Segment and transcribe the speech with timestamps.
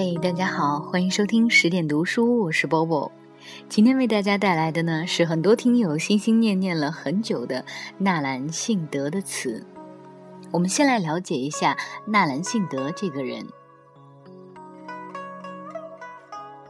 [0.00, 3.10] 嘿，大家好，欢迎收听十点读书，我是 Bobo。
[3.68, 7.64] 今天为大家带来的呢是很多听友心心念念了很久的
[7.98, 9.66] 纳兰性德的词。
[10.52, 11.76] 我们先来了解一下
[12.06, 13.44] 纳兰性德这个人。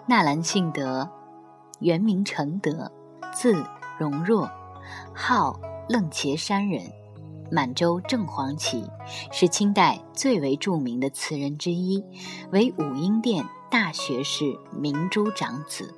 [0.07, 1.07] 纳兰性德，
[1.81, 2.91] 原名承德，
[3.35, 3.63] 字
[3.99, 4.51] 荣若，
[5.13, 6.83] 号楞茄山人，
[7.51, 8.85] 满洲正黄旗，
[9.33, 12.05] 是清代最为著名的词人之一，
[12.53, 15.95] 为武英殿大学士明珠长子。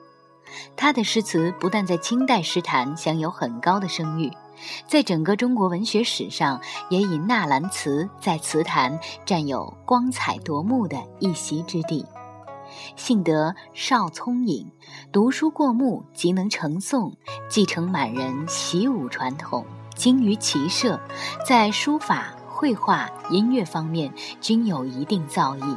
[0.76, 4.32] 他的诗词不但在清代诗坛享有很高的声誉，
[4.88, 12.04] 在整个中国文学史上，也以纳兰词在词坛占有光彩夺目的一席之地。
[12.96, 14.70] 幸得少聪颖，
[15.12, 17.14] 读书过目即能成诵，
[17.48, 19.64] 继承满人习武传统，
[20.00, 20.98] 精于骑射，
[21.46, 25.76] 在书法、绘画、音乐方面均有一定造诣。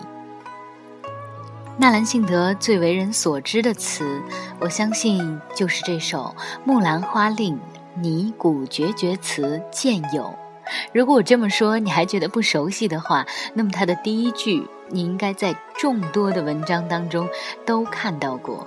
[1.76, 4.22] 纳兰性德最为人所知的词，
[4.62, 7.56] 我相信就是这首《木兰花令》
[7.96, 10.34] 拟古绝绝词见有。
[10.94, 17.28] 如果我这么说你还觉得不熟悉的话，那么它的第一句你应该在众多的文章当中
[17.66, 18.66] 都看到过：“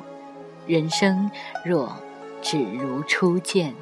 [0.68, 1.30] 人生
[1.64, 1.96] 若
[2.42, 3.74] 只如初见。”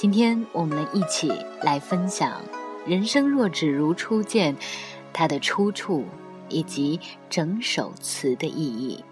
[0.00, 1.28] 今天我们一起
[1.60, 2.42] 来分享
[2.88, 4.56] “人生若只如初见”
[5.12, 6.06] 它的出处。
[6.48, 6.98] 以及
[7.28, 9.04] 整首词的意义。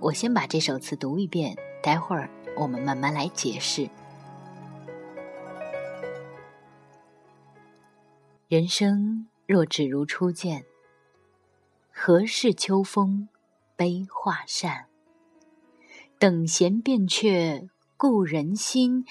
[0.00, 3.88] 我先把这首词读一遍，待会儿我们慢慢来解释。
[8.48, 10.64] 人生若只如初见，
[11.92, 13.28] 何事秋风
[13.76, 14.86] 悲画扇？
[16.18, 17.68] 等闲变却
[18.02, 19.04] 故人心，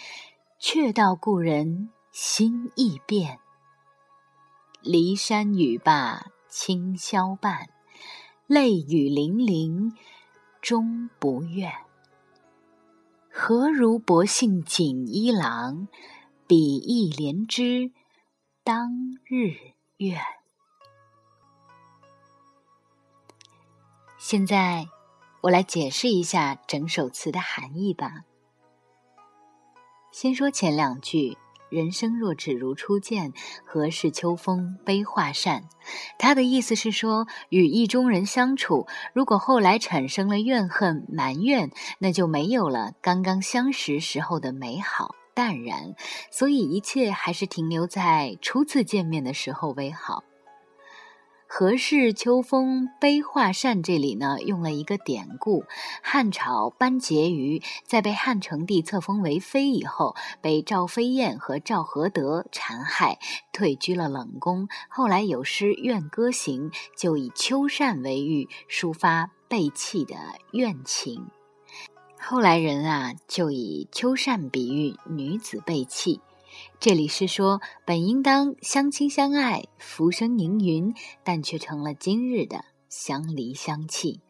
[0.57, 3.39] 却道故人心易变。
[4.81, 7.69] 骊山语罢清宵半，
[8.47, 9.95] 泪雨霖铃
[10.59, 11.71] 终不怨。
[13.29, 15.87] 何如薄幸锦衣郎，
[16.47, 17.91] 比翼连枝
[18.63, 18.89] 当
[19.23, 19.53] 日
[19.97, 20.19] 愿。
[24.17, 24.87] 现在，
[25.41, 28.23] 我来解释一下整首词的含义吧。
[30.11, 31.37] 先说前两句。
[31.69, 33.31] 人生若只如初见，
[33.63, 35.65] 何事秋风悲画扇？
[36.17, 45.93] 他的意思是说，与意中人相处，如果后来产生了怨恨、埋怨，那就没有了刚刚相识时候的美好淡然。
[46.31, 50.23] 所以，一切还是停留在初次见面的时候为好。
[51.51, 53.81] 何事秋风悲画扇？
[53.81, 55.63] 这里呢，用了一个典故：
[56.03, 63.17] 汉朝班婕妤在被汉成帝册封为妃以后，被赵飞燕和赵合德残害，
[63.51, 64.67] 退居了冷宫。
[64.89, 70.15] 后来有诗《怨歌行》，就以秋扇为喻，抒发被弃的
[70.51, 71.29] 怨情。
[72.21, 76.21] 后来人啊，就以秋扇比喻女子背弃。
[76.79, 80.93] 这里是说，本应当相亲相爱、浮生凝云，
[81.23, 84.21] 但却成了今日的相离相弃。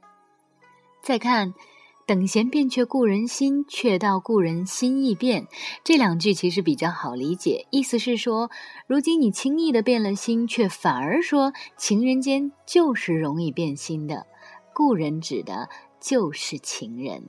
[1.01, 1.53] 再看
[2.07, 5.47] “等闲变却故人心，却道故人心易变”
[5.85, 7.67] 这两句，其实比较好理解。
[7.69, 8.49] 意思是说，
[8.87, 14.25] 如今你轻易的变了心，却反而说情人间就是容易变心的。
[14.73, 15.69] 故人指的
[16.01, 17.23] 就是情人。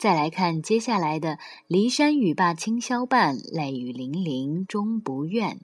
[0.00, 1.38] 再来看接下来的
[1.68, 5.60] “骊山语罢清宵半，泪雨霖铃终不怨”。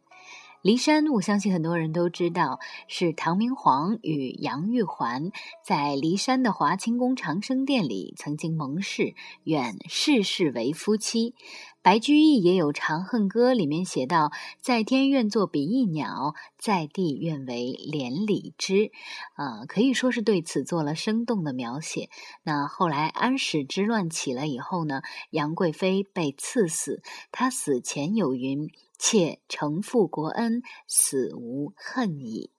[0.66, 5.30] 骊山，我相信很多人都知道，是唐明皇与杨玉环
[5.62, 11.36] 在骊山的华清宫长生殿里曾经盟誓，愿世世为夫妻。
[11.82, 18.90] 白居易也有《长恨歌》，里面写道：“在天愿作比翼鸟，在地愿为连理枝。”
[19.38, 22.10] 啊，可以说是对此做了生动的描写。
[22.42, 28.68] 那后来安史之乱起了以后呢，杨贵妃被赐死，她死前有云
[28.98, 32.50] ：“妾承负国恩，死无恨矣。”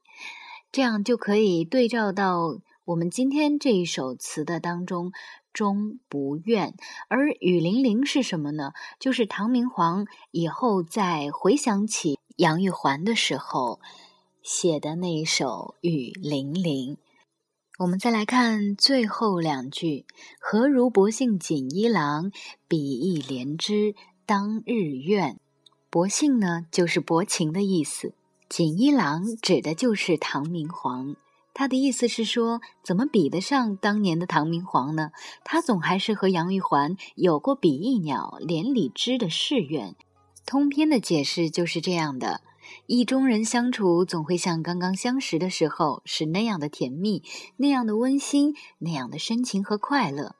[0.71, 5.11] 这样就可以对照到我们今天这一首词的当中。
[5.53, 6.75] 终不怨，
[7.07, 8.73] 而雨霖铃是什么呢？
[8.99, 13.79] 就是唐明皇以后在回想起杨玉环的时候
[14.43, 16.95] 写的那一首《雨霖铃》。
[17.79, 20.05] 我们再来看最后两句
[20.39, 22.31] ：“何如薄幸锦衣郎，
[22.67, 23.95] 比翼连枝
[24.27, 25.39] 当日愿。”
[25.89, 28.09] 薄幸呢，就是薄情的意思；
[28.49, 31.15] 锦衣郎指的就是唐明皇。
[31.53, 35.11] 他的意思是说，怎么比得上当年的唐明皇呢？
[35.45, 39.95] 他总还是和杨玉环有过比翼鸟连理枝的誓愿。
[40.45, 42.41] 通篇的解释就是这样的：
[42.85, 47.23] 意中人相处总会像刚刚相识的时候是那样的甜蜜，
[47.55, 50.35] 那样的温馨，那样的深情和快乐。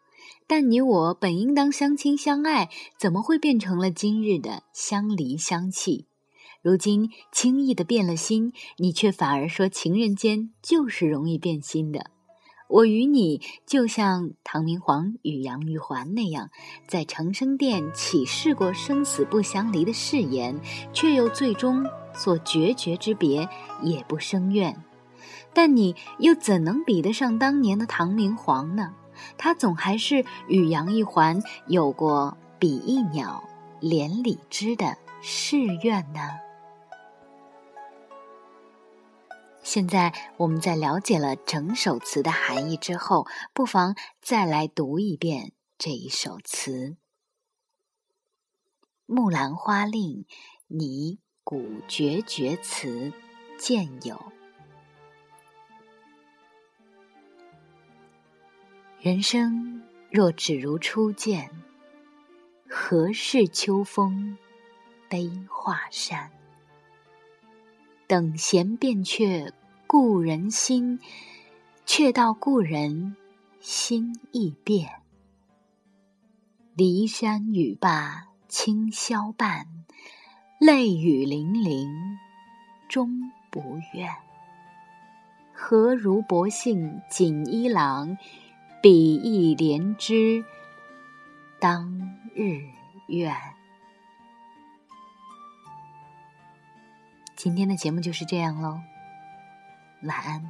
[0.48, 6.08] 但你我本应当相亲相爱，怎么会变成了今日的相离相弃？
[6.64, 12.12] 如今轻易的变了心，你却反而说情人间就是容易变心的。
[12.70, 16.50] 我与你就像唐明皇与杨玉环那样，
[16.86, 20.60] 在长生殿起誓过生死不相离的誓言，
[20.92, 23.48] 却又最终做决绝之别，
[23.82, 24.84] 也不生怨。
[25.54, 28.94] 但你又怎能比得上当年的唐明皇呢？
[29.38, 33.44] 他总还是与杨玉环有过比翼鸟
[33.80, 36.40] 连理枝的誓愿呢。
[39.64, 46.72] 现在我们在了解了整首词的含义之后，不妨再来读一遍这一首词
[49.06, 50.24] 《木兰花令》
[50.68, 53.12] 拟古绝绝词，
[53.60, 54.32] 见有：
[59.08, 59.82] 人生
[60.12, 61.50] 若只如初见，
[62.68, 64.38] 何事秋风
[65.08, 66.30] 悲画扇？
[68.06, 69.54] 等闲变却
[69.88, 71.00] 故人心，
[71.86, 73.16] 却道故人
[73.62, 74.92] 心易变。
[76.76, 79.68] 骊山语罢清宵半，
[80.60, 81.90] 泪雨霖铃
[82.90, 84.14] 终不怨。
[85.54, 88.18] 何如薄幸锦衣郎，
[88.90, 90.46] 比翼连枝
[91.60, 92.62] 当日
[93.10, 93.36] 愿。
[97.36, 98.80] 今天的节目就是这样喽，
[100.04, 100.50] 晚安。